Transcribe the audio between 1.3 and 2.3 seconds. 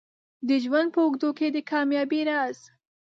کې د کامیابۍ